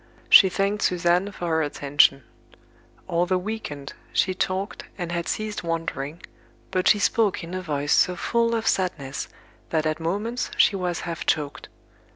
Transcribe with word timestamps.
She 0.31 0.49
thanked 0.49 0.81
Suzanne 0.81 1.31
for 1.31 1.47
her 1.47 1.61
attention. 1.61 2.23
Although 3.07 3.37
weakened, 3.37 3.93
she 4.11 4.33
talked, 4.33 4.83
and 4.97 5.11
had 5.11 5.27
ceased 5.27 5.63
wandering, 5.63 6.23
but 6.71 6.87
she 6.87 6.97
spoke 6.97 7.43
in 7.43 7.53
a 7.53 7.61
voice 7.61 7.93
so 7.93 8.15
full 8.15 8.55
of 8.55 8.65
sadness 8.65 9.27
that 9.69 9.85
at 9.85 9.99
moments 9.99 10.49
she 10.57 10.75
was 10.75 11.01
half 11.01 11.27
choked. 11.27 11.69